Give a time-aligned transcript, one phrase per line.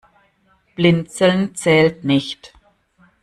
[0.75, 2.55] Blinzeln zählt nicht.